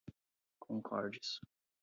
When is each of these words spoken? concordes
concordes 0.71 1.39